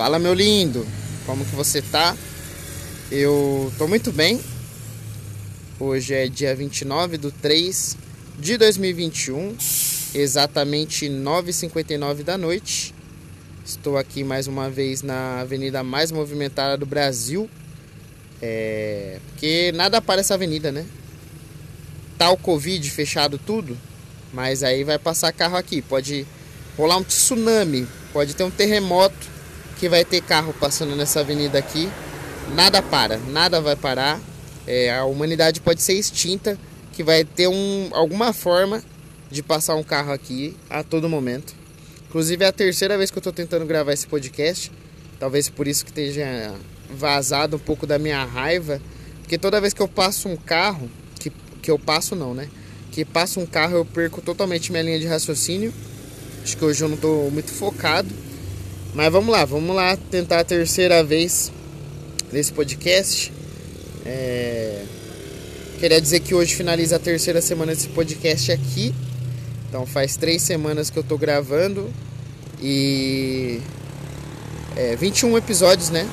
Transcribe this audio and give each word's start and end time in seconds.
Fala 0.00 0.18
meu 0.18 0.32
lindo, 0.32 0.86
como 1.26 1.44
que 1.44 1.54
você 1.54 1.82
tá? 1.82 2.16
Eu 3.12 3.70
tô 3.76 3.86
muito 3.86 4.10
bem. 4.10 4.40
Hoje 5.78 6.14
é 6.14 6.26
dia 6.26 6.56
29 6.56 7.18
do 7.18 7.30
3 7.30 7.98
de 8.38 8.56
2021, 8.56 9.54
exatamente 10.14 11.06
9h59 11.06 12.22
da 12.22 12.38
noite. 12.38 12.94
Estou 13.62 13.98
aqui 13.98 14.24
mais 14.24 14.46
uma 14.46 14.70
vez 14.70 15.02
na 15.02 15.40
avenida 15.40 15.82
mais 15.82 16.10
movimentada 16.10 16.78
do 16.78 16.86
Brasil. 16.86 17.50
É... 18.40 19.18
Porque 19.28 19.70
nada 19.74 20.00
para 20.00 20.22
essa 20.22 20.32
avenida, 20.32 20.72
né? 20.72 20.86
Tá 22.16 22.30
o 22.30 22.38
Covid 22.38 22.88
fechado 22.88 23.36
tudo, 23.36 23.76
mas 24.32 24.62
aí 24.62 24.82
vai 24.82 24.98
passar 24.98 25.30
carro 25.30 25.58
aqui. 25.58 25.82
Pode 25.82 26.26
rolar 26.74 26.96
um 26.96 27.04
tsunami, 27.04 27.86
pode 28.14 28.34
ter 28.34 28.44
um 28.44 28.50
terremoto 28.50 29.39
que 29.80 29.88
vai 29.88 30.04
ter 30.04 30.20
carro 30.20 30.52
passando 30.60 30.94
nessa 30.94 31.20
avenida 31.20 31.58
aqui. 31.58 31.88
Nada 32.54 32.82
para, 32.82 33.16
nada 33.16 33.62
vai 33.62 33.74
parar. 33.74 34.20
É, 34.66 34.94
a 34.94 35.06
humanidade 35.06 35.62
pode 35.62 35.80
ser 35.80 35.94
extinta, 35.94 36.58
que 36.92 37.02
vai 37.02 37.24
ter 37.24 37.48
um, 37.48 37.88
alguma 37.92 38.34
forma 38.34 38.84
de 39.30 39.42
passar 39.42 39.76
um 39.76 39.82
carro 39.82 40.12
aqui 40.12 40.54
a 40.68 40.82
todo 40.82 41.08
momento. 41.08 41.54
Inclusive 42.06 42.44
é 42.44 42.48
a 42.48 42.52
terceira 42.52 42.98
vez 42.98 43.10
que 43.10 43.16
eu 43.16 43.20
estou 43.20 43.32
tentando 43.32 43.64
gravar 43.64 43.94
esse 43.94 44.06
podcast. 44.06 44.70
Talvez 45.18 45.48
por 45.48 45.66
isso 45.66 45.82
que 45.82 45.90
esteja 45.90 46.54
vazado 46.90 47.56
um 47.56 47.60
pouco 47.60 47.86
da 47.86 47.98
minha 47.98 48.22
raiva. 48.22 48.82
Porque 49.22 49.38
toda 49.38 49.62
vez 49.62 49.72
que 49.72 49.80
eu 49.80 49.88
passo 49.88 50.28
um 50.28 50.36
carro, 50.36 50.90
que, 51.18 51.32
que 51.62 51.70
eu 51.70 51.78
passo 51.78 52.14
não, 52.14 52.34
né? 52.34 52.50
Que 52.92 53.02
passa 53.02 53.40
um 53.40 53.46
carro 53.46 53.76
eu 53.76 53.84
perco 53.86 54.20
totalmente 54.20 54.70
minha 54.70 54.82
linha 54.82 54.98
de 54.98 55.06
raciocínio. 55.06 55.72
Acho 56.42 56.54
que 56.54 56.64
hoje 56.64 56.84
eu 56.84 56.88
não 56.88 56.96
estou 56.96 57.30
muito 57.30 57.50
focado. 57.50 58.10
Mas 58.94 59.12
vamos 59.12 59.30
lá, 59.30 59.44
vamos 59.44 59.74
lá 59.74 59.96
tentar 59.96 60.40
a 60.40 60.44
terceira 60.44 61.04
vez 61.04 61.52
nesse 62.32 62.52
podcast. 62.52 63.32
É... 64.04 64.84
Queria 65.78 66.00
dizer 66.00 66.20
que 66.20 66.34
hoje 66.34 66.54
finaliza 66.54 66.96
a 66.96 66.98
terceira 66.98 67.40
semana 67.40 67.72
desse 67.72 67.88
podcast 67.88 68.50
aqui. 68.50 68.92
Então 69.68 69.86
faz 69.86 70.16
três 70.16 70.42
semanas 70.42 70.90
que 70.90 70.98
eu 70.98 71.04
tô 71.04 71.16
gravando 71.16 71.88
e 72.60 73.60
é, 74.76 74.96
21 74.96 75.38
episódios, 75.38 75.88
né? 75.90 76.08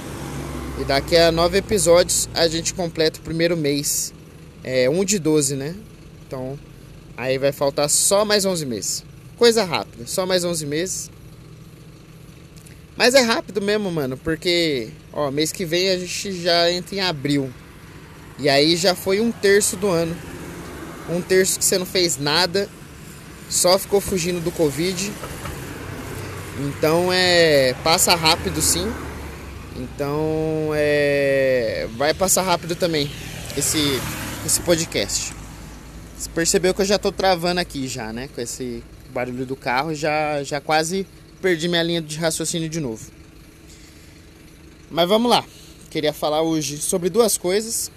E 0.80 0.84
daqui 0.86 1.18
a 1.18 1.32
nove 1.32 1.58
episódios 1.58 2.30
a 2.36 2.48
gente 2.48 2.76
completa 2.76 3.20
o 3.20 3.24
primeiro 3.24 3.58
mês. 3.58 4.14
É 4.64 4.88
um 4.88 5.04
de 5.04 5.18
12, 5.18 5.56
né? 5.56 5.76
Então 6.28 6.58
aí 7.18 7.40
vai 7.40 7.52
faltar 7.52 7.90
só 7.90 8.24
mais 8.24 8.46
11 8.46 8.66
meses. 8.68 9.04
Coisa 9.36 9.64
rápida, 9.64 10.06
só 10.06 10.28
mais 10.28 10.44
11 10.44 10.66
meses. 10.68 11.17
Mas 12.98 13.14
é 13.14 13.22
rápido 13.22 13.62
mesmo, 13.62 13.92
mano, 13.92 14.18
porque, 14.18 14.90
ó, 15.14 15.30
mês 15.30 15.52
que 15.52 15.64
vem 15.64 15.90
a 15.92 16.00
gente 16.00 16.42
já 16.42 16.72
entra 16.72 16.96
em 16.96 17.00
abril. 17.00 17.54
E 18.40 18.50
aí 18.50 18.76
já 18.76 18.96
foi 18.96 19.20
um 19.20 19.32
terço 19.32 19.76
do 19.76 19.88
ano. 19.88 20.16
Um 21.08 21.22
terço 21.22 21.60
que 21.60 21.64
você 21.64 21.78
não 21.78 21.86
fez 21.86 22.18
nada, 22.18 22.68
só 23.50 23.78
ficou 23.78 24.02
fugindo 24.02 24.42
do 24.42 24.52
Covid. 24.52 25.12
Então 26.60 27.10
é. 27.14 27.76
Passa 27.84 28.16
rápido 28.16 28.62
sim. 28.62 28.92
Então 29.76 30.72
é. 30.74 31.88
Vai 31.98 32.14
passar 32.14 32.42
rápido 32.42 32.76
também 32.76 33.10
esse, 33.56 34.02
esse 34.46 34.60
podcast. 34.62 35.34
Você 36.18 36.30
percebeu 36.30 36.74
que 36.74 36.82
eu 36.82 36.86
já 36.86 36.98
tô 36.98 37.12
travando 37.12 37.60
aqui 37.60 37.88
já, 37.88 38.12
né? 38.12 38.28
Com 38.34 38.42
esse 38.42 38.84
barulho 39.14 39.46
do 39.46 39.56
carro, 39.56 39.94
já, 39.94 40.44
já 40.44 40.60
quase 40.60 41.06
perdi 41.42 41.68
minha 41.68 41.84
linha 41.84 42.02
de 42.02 42.18
raciocínio 42.18 42.70
de 42.70 42.80
novo. 42.80 43.12
Mas 44.90 45.08
vamos 45.08 45.30
lá. 45.30 45.46
Queria 45.90 46.14
falar 46.14 46.42
hoje 46.42 46.78
sobre 46.78 47.10
duas 47.10 47.38
coisas. 47.38 47.92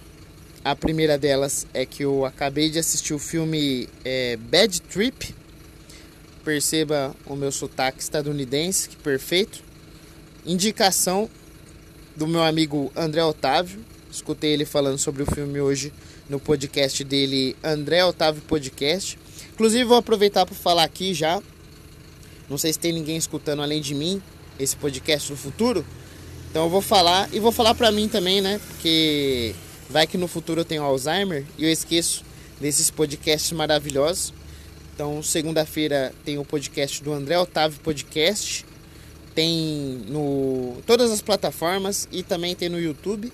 A 0.65 0.77
primeira 0.77 1.17
delas 1.17 1.67
é 1.73 1.87
que 1.87 2.05
eu 2.05 2.25
acabei 2.25 2.69
de 2.69 2.79
assistir 2.79 3.15
o 3.15 3.19
filme 3.19 3.89
é, 4.05 4.37
Bad 4.37 4.83
Trip. 4.83 5.35
Perceba 6.45 7.15
o 7.27 7.37
meu 7.37 7.53
sotaque 7.53 8.03
estadunidense, 8.03 8.89
que 8.89 8.97
perfeito. 8.97 9.63
Indicação 10.45 11.29
do 12.17 12.27
meu 12.27 12.43
amigo 12.43 12.93
André 12.97 13.25
Otávio. 13.25 13.85
Escutei 14.11 14.53
ele 14.53 14.65
falando 14.65 14.99
sobre 14.99 15.23
o 15.23 15.27
filme 15.27 15.61
hoje 15.61 15.93
no 16.29 16.39
podcast 16.39 17.03
dele, 17.05 17.57
André 17.63 18.05
Otávio 18.05 18.43
Podcast. 18.43 19.19
Inclusive, 19.53 19.85
vou 19.85 19.97
aproveitar 19.97 20.45
para 20.47 20.55
falar 20.55 20.85
aqui 20.85 21.15
já 21.15 21.43
não 22.51 22.59
sei 22.59 22.73
se 22.73 22.79
tem 22.79 22.93
ninguém 22.93 23.17
escutando 23.17 23.63
além 23.63 23.81
de 23.81 23.95
mim 23.95 24.21
esse 24.59 24.77
podcast 24.77 25.31
no 25.31 25.39
futuro. 25.39 25.87
Então 26.51 26.65
eu 26.65 26.69
vou 26.69 26.83
falar 26.83 27.29
e 27.33 27.39
vou 27.39 27.53
falar 27.53 27.75
pra 27.75 27.93
mim 27.93 28.09
também, 28.09 28.41
né? 28.41 28.61
Porque 28.67 29.55
vai 29.89 30.07
que 30.07 30.19
no 30.19 30.27
futuro 30.27 30.61
eu 30.61 30.65
tenho 30.65 30.83
Alzheimer 30.83 31.47
e 31.57 31.65
eu 31.65 31.71
esqueço 31.71 32.25
desses 32.61 32.91
podcasts 32.91 33.53
maravilhosos. 33.53 34.35
Então, 34.95 35.23
segunda-feira 35.23 36.13
tem 36.25 36.39
o 36.39 36.45
podcast 36.45 37.03
do 37.03 37.13
André 37.13 37.39
Otávio 37.39 37.81
Podcast. 37.81 38.67
Tem 39.35 40.05
no 40.09 40.77
todas 40.85 41.11
as 41.11 41.23
plataformas 41.23 42.09
e 42.13 42.23
também 42.23 42.55
tem 42.55 42.69
no 42.69 42.79
YouTube. 42.79 43.33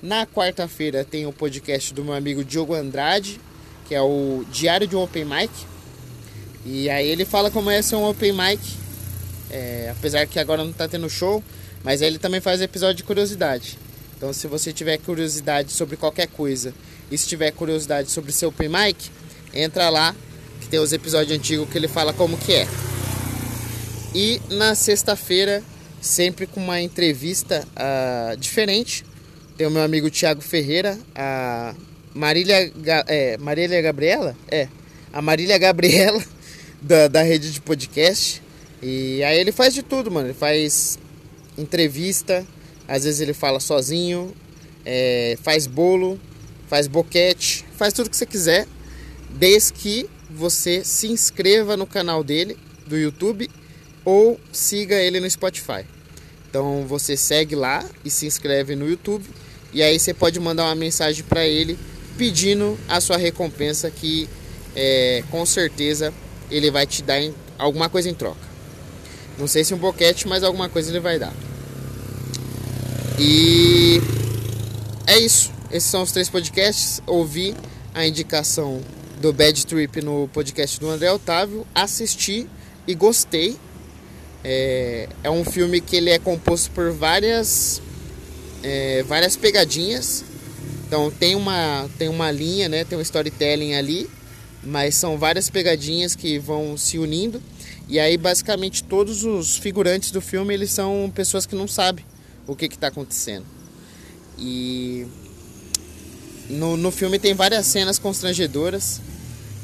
Na 0.00 0.24
quarta-feira 0.26 1.04
tem 1.04 1.26
o 1.26 1.32
podcast 1.32 1.92
do 1.92 2.04
meu 2.04 2.14
amigo 2.14 2.44
Diogo 2.44 2.74
Andrade, 2.74 3.40
que 3.88 3.94
é 3.94 4.00
o 4.00 4.44
Diário 4.52 4.86
de 4.86 4.94
um 4.94 5.02
Open 5.02 5.24
Mic. 5.24 5.50
E 6.64 6.90
aí 6.90 7.08
ele 7.08 7.24
fala 7.24 7.50
como 7.50 7.70
é 7.70 7.80
ser 7.80 7.96
um 7.96 8.08
open 8.08 8.32
mic, 8.32 8.60
é, 9.50 9.88
apesar 9.90 10.26
que 10.26 10.38
agora 10.38 10.62
não 10.62 10.70
está 10.70 10.88
tendo 10.88 11.08
show, 11.08 11.42
mas 11.82 12.02
ele 12.02 12.18
também 12.18 12.40
faz 12.40 12.60
episódio 12.60 12.96
de 12.96 13.04
curiosidade. 13.04 13.78
Então 14.16 14.32
se 14.32 14.46
você 14.46 14.72
tiver 14.72 14.98
curiosidade 14.98 15.72
sobre 15.72 15.96
qualquer 15.96 16.26
coisa 16.28 16.74
e 17.10 17.16
se 17.16 17.26
tiver 17.26 17.50
curiosidade 17.52 18.10
sobre 18.10 18.32
seu 18.32 18.48
open 18.48 18.68
mic, 18.68 19.10
entra 19.54 19.88
lá 19.88 20.14
que 20.60 20.68
tem 20.68 20.80
os 20.80 20.92
episódios 20.92 21.36
antigos 21.38 21.68
que 21.70 21.78
ele 21.78 21.88
fala 21.88 22.12
como 22.12 22.36
que 22.36 22.52
é. 22.52 22.68
E 24.14 24.40
na 24.50 24.74
sexta-feira, 24.74 25.62
sempre 26.00 26.46
com 26.46 26.60
uma 26.60 26.80
entrevista 26.80 27.66
uh, 27.76 28.36
diferente, 28.36 29.04
tem 29.56 29.66
o 29.66 29.70
meu 29.70 29.82
amigo 29.82 30.10
Thiago 30.10 30.40
Ferreira, 30.40 30.98
a 31.14 31.74
Marília, 32.14 32.72
é, 33.06 33.36
Marília 33.38 33.80
Gabriela? 33.82 34.36
É, 34.50 34.68
a 35.12 35.20
Marília 35.20 35.58
Gabriela 35.58 36.22
da, 36.80 37.08
da 37.08 37.22
rede 37.22 37.52
de 37.52 37.60
podcast. 37.60 38.42
E 38.82 39.22
aí 39.22 39.38
ele 39.38 39.52
faz 39.52 39.74
de 39.74 39.82
tudo, 39.82 40.10
mano. 40.10 40.28
Ele 40.28 40.34
faz 40.34 40.98
entrevista, 41.56 42.46
às 42.86 43.04
vezes 43.04 43.20
ele 43.20 43.34
fala 43.34 43.60
sozinho, 43.60 44.32
é, 44.84 45.36
faz 45.42 45.66
bolo, 45.66 46.18
faz 46.68 46.86
boquete, 46.86 47.64
faz 47.76 47.92
tudo 47.92 48.08
que 48.08 48.16
você 48.16 48.26
quiser, 48.26 48.66
desde 49.30 49.72
que 49.72 50.08
você 50.30 50.84
se 50.84 51.08
inscreva 51.08 51.76
no 51.76 51.86
canal 51.86 52.22
dele 52.22 52.56
do 52.86 52.96
YouTube 52.96 53.50
ou 54.04 54.38
siga 54.52 54.94
ele 54.94 55.20
no 55.20 55.28
Spotify. 55.28 55.84
Então 56.48 56.86
você 56.86 57.16
segue 57.16 57.54
lá 57.54 57.84
e 58.04 58.10
se 58.10 58.26
inscreve 58.26 58.74
no 58.74 58.88
YouTube 58.88 59.24
e 59.72 59.82
aí 59.82 59.98
você 59.98 60.14
pode 60.14 60.40
mandar 60.40 60.64
uma 60.64 60.74
mensagem 60.74 61.24
para 61.24 61.46
ele 61.46 61.78
pedindo 62.16 62.78
a 62.88 63.00
sua 63.00 63.16
recompensa 63.16 63.90
que 63.90 64.28
é, 64.74 65.22
com 65.30 65.44
certeza 65.44 66.12
ele 66.50 66.70
vai 66.70 66.86
te 66.86 67.02
dar 67.02 67.20
alguma 67.58 67.88
coisa 67.88 68.08
em 68.08 68.14
troca. 68.14 68.48
Não 69.38 69.46
sei 69.46 69.64
se 69.64 69.72
um 69.72 69.78
boquete, 69.78 70.26
mas 70.26 70.42
alguma 70.42 70.68
coisa 70.68 70.90
ele 70.90 71.00
vai 71.00 71.18
dar. 71.18 71.32
E 73.18 74.00
é 75.06 75.18
isso. 75.18 75.52
Esses 75.70 75.90
são 75.90 76.02
os 76.02 76.12
três 76.12 76.28
podcasts. 76.28 77.00
Ouvi 77.06 77.54
a 77.94 78.06
indicação 78.06 78.80
do 79.20 79.32
Bad 79.32 79.66
Trip 79.66 80.00
no 80.02 80.28
podcast 80.32 80.78
do 80.78 80.88
André 80.88 81.10
Otávio, 81.10 81.66
assisti 81.74 82.48
e 82.86 82.94
gostei. 82.94 83.56
É, 84.44 85.08
é 85.24 85.30
um 85.30 85.44
filme 85.44 85.80
que 85.80 85.96
ele 85.96 86.10
é 86.10 86.18
composto 86.18 86.70
por 86.70 86.92
várias 86.92 87.82
é, 88.62 89.02
várias 89.02 89.36
pegadinhas. 89.36 90.24
Então 90.86 91.10
tem 91.10 91.34
uma 91.34 91.88
tem 91.98 92.08
uma 92.08 92.30
linha, 92.30 92.68
né? 92.68 92.84
Tem 92.84 92.96
um 92.96 93.02
storytelling 93.02 93.74
ali 93.74 94.08
mas 94.62 94.94
são 94.94 95.16
várias 95.18 95.48
pegadinhas 95.48 96.14
que 96.14 96.38
vão 96.38 96.76
se 96.76 96.98
unindo. 96.98 97.42
E 97.88 97.98
aí 97.98 98.16
basicamente 98.16 98.84
todos 98.84 99.24
os 99.24 99.56
figurantes 99.56 100.10
do 100.10 100.20
filme 100.20 100.52
eles 100.52 100.70
são 100.70 101.10
pessoas 101.14 101.46
que 101.46 101.54
não 101.54 101.66
sabem 101.66 102.04
o 102.46 102.54
que 102.54 102.66
está 102.66 102.88
acontecendo. 102.88 103.46
E 104.38 105.06
no, 106.48 106.76
no 106.76 106.90
filme 106.90 107.18
tem 107.18 107.34
várias 107.34 107.66
cenas 107.66 107.98
constrangedoras. 107.98 109.00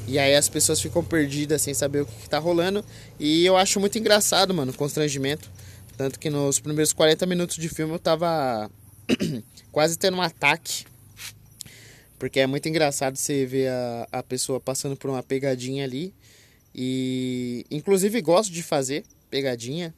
E 0.07 0.19
aí 0.19 0.35
as 0.35 0.49
pessoas 0.49 0.81
ficam 0.81 1.03
perdidas 1.03 1.63
sem 1.63 1.73
saber 1.73 2.03
o 2.03 2.07
que, 2.07 2.13
está 2.23 2.39
rolando. 2.39 2.85
E 3.19 3.45
eu 3.45 3.57
acho 3.57 3.81
muito 3.81 3.99
engraçado 3.99 4.53
mano 4.53 4.73
o 4.73 4.77
constrangimento. 4.77 5.51
Tanto 5.97 6.19
que 6.19 6.29
nos 6.29 6.59
primeiros 6.59 6.93
40 6.93 7.25
minutos 7.27 7.57
de 7.57 7.69
filme 7.69 7.95
eu 7.95 7.99
tava 7.99 8.71
quase 9.71 9.97
tendo 9.97 10.17
um 10.17 10.23
ataque 10.23 10.85
porque 12.19 12.41
é 12.41 12.47
muito 12.47 12.69
engraçado 12.69 13.17
você 13.17 13.45
ver 13.45 13.69
a, 13.69 14.09
a 14.13 14.23
pessoa 14.23 14.61
passando 14.61 14.97
por 14.97 15.11
uma 15.11 15.23
pegadinha 15.23 15.85
ali. 15.85 16.15
E 16.75 17.65
inclusive 17.71 18.21
gosto 18.21 18.53
de 18.53 18.63
fazer 18.63 19.05
pegadinha. 19.31 19.95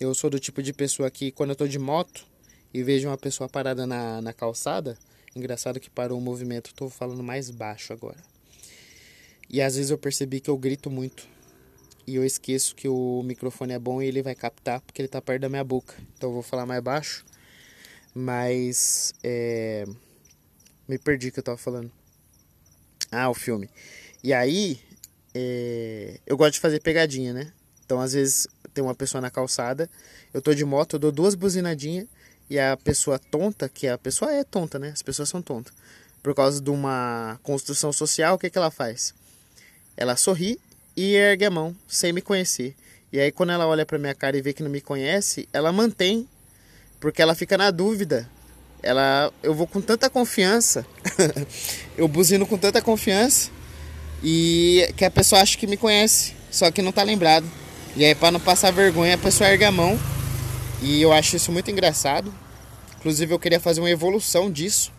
Eu 0.00 0.14
sou 0.14 0.30
do 0.30 0.38
tipo 0.38 0.62
de 0.62 0.72
pessoa 0.72 1.10
que, 1.10 1.32
quando 1.32 1.50
eu 1.50 1.56
tô 1.56 1.66
de 1.66 1.78
moto 1.78 2.24
e 2.72 2.82
vejo 2.82 3.08
uma 3.08 3.18
pessoa 3.18 3.48
parada 3.48 3.86
na, 3.86 4.22
na 4.22 4.32
calçada, 4.32 4.96
engraçado 5.34 5.80
que 5.80 5.90
parou 5.90 6.18
o 6.18 6.20
movimento, 6.20 6.72
tô 6.74 6.88
falando 6.88 7.22
mais 7.22 7.50
baixo 7.50 7.92
agora. 7.92 8.18
E 9.50 9.62
às 9.62 9.76
vezes 9.76 9.90
eu 9.90 9.98
percebi 9.98 10.40
que 10.40 10.50
eu 10.50 10.56
grito 10.56 10.90
muito. 10.90 11.26
E 12.06 12.14
eu 12.14 12.24
esqueço 12.24 12.74
que 12.74 12.88
o 12.88 13.22
microfone 13.22 13.72
é 13.72 13.78
bom 13.78 14.00
e 14.00 14.06
ele 14.06 14.22
vai 14.22 14.34
captar 14.34 14.80
porque 14.80 15.00
ele 15.00 15.08
tá 15.08 15.20
perto 15.20 15.42
da 15.42 15.48
minha 15.48 15.64
boca. 15.64 15.94
Então 16.16 16.30
eu 16.30 16.34
vou 16.34 16.42
falar 16.42 16.64
mais 16.66 16.82
baixo. 16.82 17.24
Mas. 18.14 19.12
É... 19.22 19.86
Me 20.88 20.98
perdi 20.98 21.30
que 21.30 21.38
eu 21.38 21.42
tava 21.42 21.58
falando. 21.58 21.92
Ah, 23.12 23.28
o 23.28 23.34
filme. 23.34 23.68
E 24.24 24.32
aí. 24.32 24.80
É... 25.34 26.18
Eu 26.26 26.36
gosto 26.36 26.54
de 26.54 26.60
fazer 26.60 26.80
pegadinha, 26.80 27.34
né? 27.34 27.52
Então 27.84 28.00
às 28.00 28.14
vezes 28.14 28.48
tem 28.72 28.82
uma 28.82 28.94
pessoa 28.94 29.20
na 29.20 29.30
calçada. 29.30 29.88
Eu 30.32 30.40
tô 30.40 30.54
de 30.54 30.64
moto, 30.64 30.94
eu 30.94 30.98
dou 30.98 31.12
duas 31.12 31.34
buzinadinhas. 31.34 32.06
E 32.50 32.58
a 32.58 32.76
pessoa 32.78 33.18
tonta, 33.18 33.68
que 33.68 33.86
a 33.86 33.98
pessoa 33.98 34.32
é 34.32 34.42
tonta, 34.42 34.78
né? 34.78 34.88
As 34.88 35.02
pessoas 35.02 35.28
são 35.28 35.42
tontas. 35.42 35.74
Por 36.22 36.34
causa 36.34 36.60
de 36.60 36.70
uma 36.70 37.38
construção 37.42 37.92
social, 37.92 38.36
o 38.36 38.38
que, 38.38 38.48
que 38.48 38.56
ela 38.56 38.70
faz? 38.70 39.14
Ela 39.96 40.16
sorri 40.16 40.58
e 40.96 41.14
ergue 41.14 41.44
a 41.44 41.50
mão, 41.50 41.76
sem 41.86 42.12
me 42.12 42.22
conhecer. 42.22 42.74
E 43.12 43.20
aí, 43.20 43.30
quando 43.30 43.52
ela 43.52 43.66
olha 43.66 43.84
pra 43.84 43.98
minha 43.98 44.14
cara 44.14 44.36
e 44.36 44.42
vê 44.42 44.52
que 44.52 44.62
não 44.62 44.70
me 44.70 44.80
conhece, 44.80 45.48
ela 45.52 45.70
mantém, 45.70 46.28
porque 46.98 47.20
ela 47.20 47.34
fica 47.34 47.56
na 47.58 47.70
dúvida. 47.70 48.28
Ela, 48.82 49.32
eu 49.42 49.54
vou 49.54 49.66
com 49.66 49.80
tanta 49.80 50.08
confiança, 50.08 50.86
eu 51.96 52.06
buzino 52.06 52.46
com 52.46 52.56
tanta 52.56 52.80
confiança, 52.80 53.50
e 54.22 54.92
que 54.96 55.04
a 55.04 55.10
pessoa 55.10 55.42
acha 55.42 55.58
que 55.58 55.66
me 55.66 55.76
conhece, 55.76 56.34
só 56.50 56.70
que 56.70 56.82
não 56.82 56.92
tá 56.92 57.02
lembrado. 57.02 57.46
E 57.96 58.04
aí, 58.04 58.14
para 58.14 58.30
não 58.30 58.40
passar 58.40 58.70
vergonha, 58.70 59.14
a 59.14 59.18
pessoa 59.18 59.50
ergue 59.50 59.64
a 59.64 59.72
mão, 59.72 59.98
e 60.80 61.02
eu 61.02 61.12
acho 61.12 61.36
isso 61.36 61.50
muito 61.50 61.70
engraçado. 61.70 62.32
Inclusive, 62.98 63.32
eu 63.32 63.38
queria 63.38 63.60
fazer 63.60 63.80
uma 63.80 63.90
evolução 63.90 64.50
disso, 64.50 64.92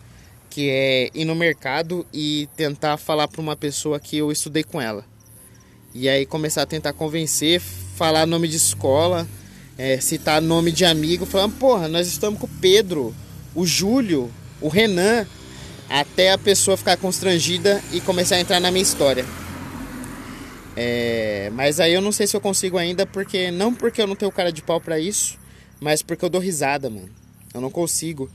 que 0.50 0.68
é 0.68 1.10
ir 1.14 1.24
no 1.24 1.34
mercado 1.34 2.06
e 2.12 2.48
tentar 2.56 2.96
falar 2.96 3.28
para 3.28 3.40
uma 3.40 3.56
pessoa 3.56 4.00
que 4.00 4.18
eu 4.18 4.32
estudei 4.32 4.64
com 4.64 4.80
ela. 4.80 5.04
E 5.94 6.08
aí 6.08 6.26
começar 6.26 6.62
a 6.62 6.66
tentar 6.66 6.92
convencer, 6.92 7.60
falar 7.60 8.26
nome 8.26 8.48
de 8.48 8.56
escola, 8.56 9.26
é, 9.76 9.98
citar 10.00 10.40
nome 10.42 10.70
de 10.70 10.84
amigo, 10.84 11.24
falando, 11.24 11.56
porra, 11.56 11.88
nós 11.88 12.06
estamos 12.06 12.38
com 12.38 12.46
o 12.46 12.50
Pedro, 12.60 13.14
o 13.54 13.66
Júlio, 13.66 14.30
o 14.60 14.68
Renan, 14.68 15.26
até 15.88 16.32
a 16.32 16.38
pessoa 16.38 16.76
ficar 16.76 16.96
constrangida 16.96 17.82
e 17.92 18.00
começar 18.00 18.36
a 18.36 18.40
entrar 18.40 18.60
na 18.60 18.70
minha 18.70 18.82
história. 18.82 19.24
É, 20.76 21.50
mas 21.52 21.80
aí 21.80 21.92
eu 21.92 22.00
não 22.00 22.12
sei 22.12 22.26
se 22.26 22.36
eu 22.36 22.40
consigo 22.40 22.78
ainda, 22.78 23.04
porque 23.04 23.50
não 23.50 23.74
porque 23.74 24.00
eu 24.00 24.06
não 24.06 24.14
tenho 24.16 24.30
cara 24.30 24.52
de 24.52 24.62
pau 24.62 24.80
para 24.80 24.98
isso, 24.98 25.38
mas 25.80 26.02
porque 26.02 26.24
eu 26.24 26.30
dou 26.30 26.40
risada, 26.40 26.88
mano. 26.88 27.10
Eu 27.52 27.60
não 27.60 27.70
consigo. 27.70 28.30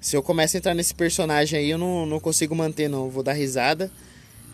Se 0.00 0.16
eu 0.16 0.22
começo 0.22 0.56
a 0.56 0.58
entrar 0.58 0.74
nesse 0.74 0.94
personagem 0.94 1.58
aí, 1.58 1.70
eu 1.70 1.78
não, 1.78 2.06
não 2.06 2.20
consigo 2.20 2.54
manter, 2.54 2.88
não. 2.88 3.06
Eu 3.06 3.10
vou 3.10 3.22
dar 3.22 3.32
risada. 3.32 3.90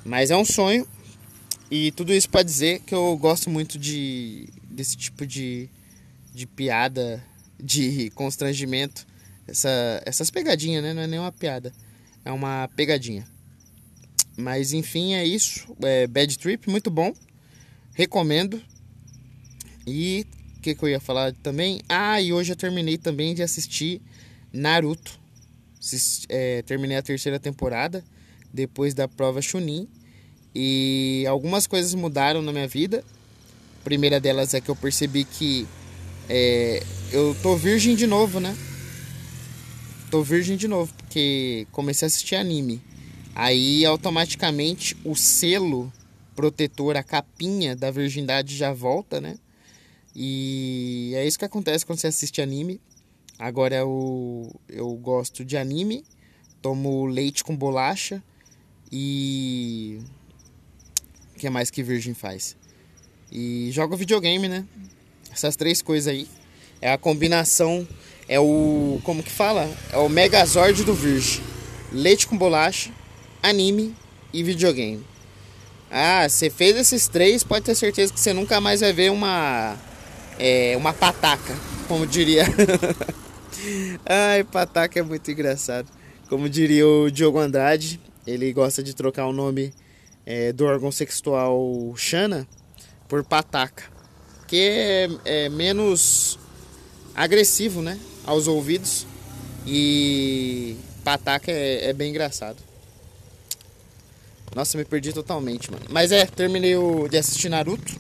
Mas 0.05 0.31
é 0.31 0.37
um 0.37 0.45
sonho. 0.45 0.87
E 1.71 1.91
tudo 1.93 2.13
isso 2.15 2.29
para 2.31 2.43
dizer 2.43 2.81
que 2.81 2.95
eu 2.95 3.17
gosto 3.17 3.51
muito 3.51 3.79
de 3.79 4.49
desse 4.71 4.97
tipo 4.97 5.27
de, 5.27 5.69
de 6.35 6.47
piada, 6.47 7.23
de 7.63 8.11
constrangimento. 8.11 9.07
Essa, 9.47 10.03
essas 10.05 10.31
pegadinhas, 10.31 10.83
né? 10.83 10.93
Não 10.93 11.03
é 11.03 11.07
nem 11.07 11.19
uma 11.19 11.33
piada. 11.33 11.73
É 12.25 12.33
uma 12.33 12.69
pegadinha. 12.75 13.27
Mas 14.37 14.73
enfim, 14.73 15.15
é 15.15 15.25
isso. 15.25 15.67
É 15.83 16.07
Bad 16.07 16.39
Trip, 16.39 16.69
muito 16.69 16.91
bom. 16.91 17.13
Recomendo. 17.95 18.61
E 19.87 20.27
o 20.59 20.61
que, 20.61 20.75
que 20.75 20.83
eu 20.83 20.89
ia 20.89 21.01
falar 21.01 21.33
também? 21.35 21.81
Ah, 21.89 22.21
e 22.21 22.33
hoje 22.33 22.53
eu 22.53 22.57
terminei 22.57 22.99
também 22.99 23.35
de 23.35 23.43
assistir 23.43 24.03
Naruto. 24.53 25.19
É, 26.29 26.63
terminei 26.63 26.97
a 26.97 27.03
terceira 27.03 27.39
temporada 27.39 28.05
depois 28.53 28.93
da 28.93 29.07
prova 29.07 29.41
Chunin. 29.41 29.89
E 30.55 31.25
algumas 31.29 31.67
coisas 31.67 31.95
mudaram 31.95 32.43
na 32.43 32.53
minha 32.53 32.67
vida. 32.67 33.05
A 33.81 33.85
primeira 33.85 34.19
delas 34.19 34.53
é 34.53 34.61
que 34.61 34.69
eu 34.69 34.75
percebi 34.75 35.25
que 35.25 35.67
é, 36.29 36.83
eu 37.13 37.37
tô 37.43 37.57
virgem 37.57 37.95
de 37.95 38.07
novo, 38.07 38.41
né? 38.41 38.57
Tô 40.17 40.23
virgem 40.23 40.57
de 40.57 40.67
novo, 40.67 40.95
porque 40.95 41.67
comecei 41.71 42.07
a 42.07 42.09
assistir 42.09 42.37
anime. 42.37 42.81
Aí 43.35 43.85
automaticamente 43.85 44.97
o 45.05 45.15
selo 45.15 45.93
protetor, 46.35 46.97
a 46.97 47.03
capinha 47.03 47.77
da 47.77 47.91
virgindade 47.91 48.57
já 48.57 48.73
volta, 48.73 49.21
né? 49.21 49.37
E 50.15 51.13
é 51.17 51.27
isso 51.27 51.39
que 51.39 51.45
acontece 51.45 51.85
quando 51.85 51.99
você 51.99 52.07
assiste 52.07 52.41
anime. 52.41 52.81
Agora 53.39 53.75
eu, 53.75 54.59
eu 54.71 54.91
gosto 54.95 55.45
de 55.45 55.55
anime, 55.55 56.03
tomo 56.63 57.05
leite 57.05 57.45
com 57.45 57.55
bolacha 57.55 58.23
e. 58.91 60.01
O 61.35 61.39
que 61.39 61.51
mais 61.51 61.71
que 61.71 61.83
Virgem 61.83 62.15
faz? 62.15 62.57
E 63.31 63.69
jogo 63.71 63.99
videogame, 63.99 64.49
né? 64.49 64.65
Essas 65.31 65.57
três 65.57 65.83
coisas 65.83 66.11
aí. 66.11 66.27
É 66.81 66.91
a 66.91 66.97
combinação. 66.97 67.87
É 68.29 68.41
o. 68.41 69.01
Como 69.05 69.23
que 69.23 69.31
fala? 69.31 69.71
É 69.93 69.97
o 69.99 70.09
Megazord 70.09 70.85
do 70.85 70.95
Virgem: 70.95 71.43
leite 71.93 72.27
com 72.27 72.37
bolacha, 72.37 72.91
anime 73.43 73.95
e 74.33 74.43
videogame. 74.43 75.05
Ah, 75.91 76.29
você 76.29 76.51
fez 76.51 76.77
esses 76.77 77.07
três, 77.07 77.45
pode 77.45 77.65
ter 77.65 77.75
certeza 77.75 78.13
que 78.13 78.19
você 78.19 78.33
nunca 78.33 78.61
mais 78.61 78.81
vai 78.81 78.93
ver 78.93 79.11
uma. 79.11 79.77
É, 80.39 80.77
uma 80.77 80.93
pataca, 80.93 81.55
como 81.89 82.07
diria. 82.07 82.45
Ai, 84.05 84.45
pataca 84.45 84.99
é 84.99 85.03
muito 85.03 85.31
engraçado. 85.31 85.89
Como 86.29 86.49
diria 86.49 86.87
o 86.87 87.11
Diogo 87.11 87.39
Andrade, 87.39 88.01
ele 88.27 88.53
gosta 88.53 88.83
de 88.83 88.95
trocar 88.95 89.27
o 89.27 89.33
nome 89.33 89.73
é, 90.27 90.53
do 90.53 90.65
órgão 90.67 90.91
sexual 90.91 91.95
Xana 91.97 92.47
por 93.09 93.23
pataca, 93.25 93.85
que 94.49 94.57
é, 94.57 95.09
é, 95.25 95.49
menos 95.49 96.39
agressivo, 97.15 97.81
né, 97.81 97.99
aos 98.27 98.49
ouvidos. 98.49 99.07
E 99.67 100.77
pataca 101.05 101.51
é, 101.51 101.91
é, 101.91 101.93
bem 101.93 102.11
engraçado. 102.11 102.57
Nossa, 104.55 104.77
me 104.77 104.85
perdi 104.85 105.13
totalmente, 105.13 105.71
mano. 105.71 105.85
Mas 105.91 106.13
é, 106.13 106.27
terminei 106.27 106.77
o, 106.77 107.09
de 107.09 107.17
assistir 107.17 107.49
Naruto. 107.49 107.95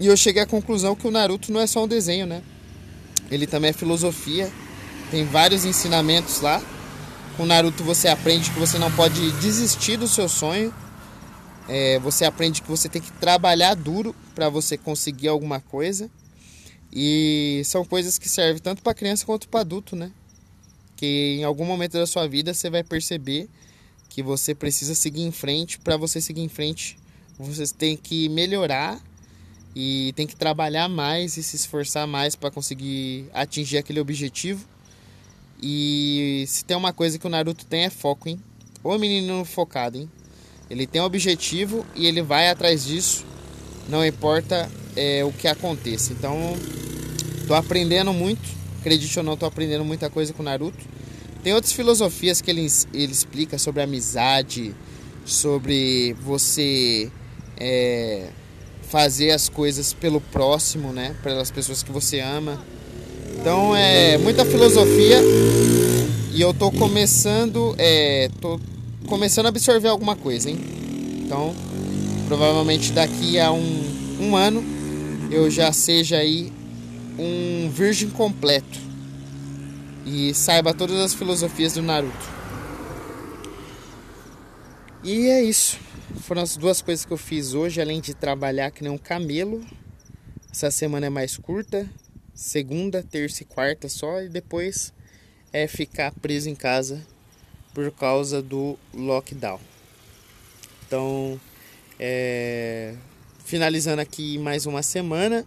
E 0.00 0.06
eu 0.06 0.16
cheguei 0.16 0.42
à 0.42 0.46
conclusão 0.46 0.96
que 0.96 1.06
o 1.06 1.10
Naruto 1.10 1.52
não 1.52 1.60
é 1.60 1.66
só 1.66 1.84
um 1.84 1.88
desenho, 1.88 2.26
né? 2.26 2.42
Ele 3.30 3.46
também 3.46 3.70
é 3.70 3.72
filosofia. 3.72 4.50
Tem 5.10 5.24
vários 5.24 5.64
ensinamentos 5.64 6.40
lá. 6.40 6.62
Com 7.36 7.46
Naruto 7.46 7.82
você 7.82 8.08
aprende 8.08 8.50
que 8.50 8.58
você 8.58 8.78
não 8.78 8.90
pode 8.92 9.30
desistir 9.32 9.96
do 9.96 10.06
seu 10.08 10.28
sonho. 10.28 10.72
É, 11.68 11.98
você 12.00 12.24
aprende 12.24 12.60
que 12.60 12.68
você 12.68 12.88
tem 12.88 13.00
que 13.00 13.12
trabalhar 13.12 13.74
duro 13.74 14.14
para 14.34 14.48
você 14.48 14.76
conseguir 14.76 15.28
alguma 15.28 15.60
coisa. 15.60 16.10
E 16.92 17.62
são 17.64 17.84
coisas 17.84 18.18
que 18.18 18.28
servem 18.28 18.60
tanto 18.60 18.82
para 18.82 18.92
criança 18.92 19.24
quanto 19.24 19.48
para 19.48 19.60
adulto, 19.60 19.96
né? 19.96 20.12
Que 20.96 21.36
em 21.38 21.44
algum 21.44 21.64
momento 21.64 21.92
da 21.92 22.06
sua 22.06 22.28
vida 22.28 22.52
você 22.52 22.68
vai 22.68 22.84
perceber 22.84 23.48
que 24.08 24.22
você 24.22 24.54
precisa 24.54 24.94
seguir 24.94 25.22
em 25.22 25.32
frente. 25.32 25.78
Para 25.78 25.96
você 25.96 26.20
seguir 26.20 26.42
em 26.42 26.48
frente, 26.48 26.98
você 27.38 27.64
tem 27.72 27.96
que 27.96 28.28
melhorar 28.28 29.00
e 29.74 30.12
tem 30.14 30.26
que 30.26 30.36
trabalhar 30.36 30.88
mais 30.88 31.38
e 31.38 31.42
se 31.42 31.56
esforçar 31.56 32.06
mais 32.06 32.36
para 32.36 32.50
conseguir 32.50 33.26
atingir 33.32 33.78
aquele 33.78 34.00
objetivo. 34.00 34.66
E 35.62 36.44
se 36.46 36.64
tem 36.64 36.76
uma 36.76 36.92
coisa 36.92 37.18
que 37.18 37.26
o 37.26 37.30
Naruto 37.30 37.64
tem 37.64 37.84
é 37.84 37.90
foco, 37.90 38.28
hein? 38.28 38.38
O 38.84 38.98
menino 38.98 39.44
focado, 39.44 39.96
hein? 39.96 40.10
Ele 40.68 40.86
tem 40.86 41.00
um 41.00 41.04
objetivo 41.04 41.86
e 41.94 42.06
ele 42.06 42.20
vai 42.20 42.48
atrás 42.50 42.84
disso, 42.84 43.24
não 43.88 44.04
importa 44.04 44.70
é, 44.96 45.24
o 45.24 45.32
que 45.32 45.46
aconteça. 45.46 46.12
Então, 46.12 46.56
tô 47.46 47.54
aprendendo 47.54 48.12
muito, 48.12 48.42
acredite 48.80 49.18
ou 49.18 49.24
não, 49.24 49.36
tô 49.36 49.46
aprendendo 49.46 49.84
muita 49.84 50.08
coisa 50.08 50.32
com 50.32 50.42
o 50.42 50.44
Naruto. 50.44 50.84
Tem 51.42 51.52
outras 51.52 51.72
filosofias 51.72 52.40
que 52.40 52.50
ele, 52.50 52.66
ele 52.92 53.12
explica 53.12 53.58
sobre 53.58 53.82
amizade, 53.82 54.74
sobre 55.24 56.14
você 56.14 57.10
é, 57.56 58.28
fazer 58.88 59.30
as 59.30 59.48
coisas 59.48 59.92
pelo 59.92 60.20
próximo, 60.20 60.92
né? 60.92 61.16
Pelas 61.22 61.50
pessoas 61.50 61.82
que 61.82 61.90
você 61.90 62.20
ama. 62.20 62.62
Então 63.40 63.74
é 63.74 64.18
muita 64.18 64.44
filosofia 64.44 65.18
e 66.32 66.40
eu 66.40 66.54
tô 66.54 66.70
começando, 66.70 67.74
é, 67.76 68.30
tô 68.40 68.60
começando 69.06 69.46
a 69.46 69.48
absorver 69.48 69.88
alguma 69.88 70.14
coisa, 70.14 70.48
hein? 70.48 70.58
Então 71.24 71.54
provavelmente 72.28 72.92
daqui 72.92 73.38
a 73.38 73.50
um, 73.50 74.18
um 74.20 74.36
ano 74.36 74.62
eu 75.30 75.50
já 75.50 75.72
seja 75.72 76.18
aí 76.18 76.52
um 77.18 77.70
virgem 77.70 78.10
completo 78.10 78.78
e 80.04 80.34
saiba 80.34 80.74
todas 80.74 80.98
as 80.98 81.14
filosofias 81.14 81.74
do 81.74 81.82
Naruto. 81.82 82.32
E 85.02 85.28
é 85.28 85.42
isso. 85.42 85.78
Foram 86.20 86.42
as 86.42 86.56
duas 86.56 86.80
coisas 86.80 87.04
que 87.04 87.12
eu 87.12 87.16
fiz 87.16 87.54
hoje, 87.54 87.80
além 87.80 88.00
de 88.00 88.14
trabalhar 88.14 88.70
que 88.70 88.82
nem 88.82 88.92
um 88.92 88.98
camelo. 88.98 89.64
Essa 90.50 90.70
semana 90.70 91.06
é 91.06 91.10
mais 91.10 91.36
curta, 91.36 91.88
segunda, 92.34 93.02
terça 93.02 93.42
e 93.42 93.46
quarta 93.46 93.88
só, 93.88 94.20
e 94.22 94.28
depois 94.28 94.92
é 95.52 95.66
ficar 95.66 96.12
preso 96.12 96.48
em 96.48 96.54
casa 96.54 97.04
por 97.72 97.90
causa 97.90 98.42
do 98.42 98.78
lockdown. 98.92 99.58
Então, 100.86 101.40
é, 101.98 102.94
finalizando 103.44 104.02
aqui 104.02 104.38
mais 104.38 104.66
uma 104.66 104.82
semana. 104.82 105.46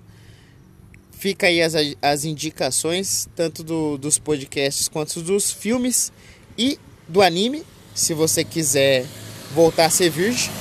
Fica 1.18 1.48
aí 1.48 1.62
as, 1.62 1.74
as 2.02 2.26
indicações, 2.26 3.28
tanto 3.36 3.64
do, 3.64 3.98
dos 3.98 4.18
podcasts 4.20 4.88
quanto 4.88 5.22
dos 5.22 5.52
filmes 5.52 6.12
e 6.58 6.78
do 7.08 7.22
anime, 7.22 7.64
se 7.94 8.14
você 8.14 8.44
quiser 8.44 9.06
voltar 9.54 9.86
a 9.86 9.90
ser 9.90 10.10
virgem. 10.10 10.52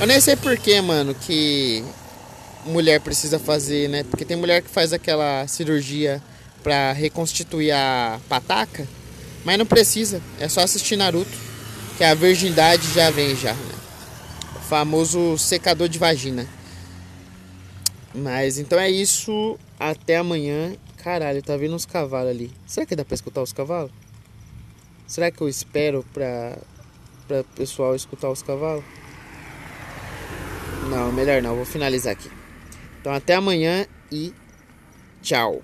Eu 0.00 0.06
nem 0.06 0.20
sei 0.20 0.36
porquê, 0.36 0.80
mano, 0.80 1.14
que 1.14 1.84
mulher 2.64 3.00
precisa 3.00 3.38
fazer, 3.38 3.88
né? 3.88 4.04
Porque 4.04 4.24
tem 4.24 4.36
mulher 4.36 4.62
que 4.62 4.70
faz 4.70 4.92
aquela 4.92 5.46
cirurgia 5.46 6.22
para 6.62 6.92
reconstituir 6.92 7.72
a 7.72 8.20
pataca, 8.28 8.86
mas 9.44 9.58
não 9.58 9.66
precisa, 9.66 10.20
é 10.38 10.48
só 10.48 10.60
assistir 10.60 10.96
Naruto, 10.96 11.30
que 11.96 12.04
a 12.04 12.14
virgindade 12.14 12.92
já 12.92 13.10
vem 13.10 13.34
já, 13.36 13.52
né? 13.52 13.74
O 14.56 14.60
famoso 14.60 15.36
secador 15.38 15.88
de 15.88 15.98
vagina. 15.98 16.46
Mas 18.14 18.58
então 18.58 18.78
é 18.78 18.90
isso, 18.90 19.58
até 19.78 20.16
amanhã. 20.16 20.74
Caralho, 20.96 21.42
tá 21.42 21.56
vindo 21.56 21.74
uns 21.74 21.86
cavalos 21.86 22.30
ali. 22.30 22.50
Será 22.66 22.84
que 22.84 22.96
dá 22.96 23.04
pra 23.04 23.14
escutar 23.14 23.42
os 23.42 23.52
cavalos? 23.52 23.92
Será 25.06 25.30
que 25.30 25.40
eu 25.40 25.48
espero 25.48 26.04
pra, 26.12 26.58
pra 27.26 27.44
pessoal 27.54 27.94
escutar 27.94 28.30
os 28.30 28.42
cavalos? 28.42 28.84
Não, 30.90 31.12
melhor 31.12 31.42
não, 31.42 31.54
vou 31.54 31.64
finalizar 31.64 32.12
aqui. 32.12 32.30
Então 33.00 33.12
até 33.12 33.34
amanhã 33.34 33.86
e 34.10 34.32
tchau. 35.22 35.62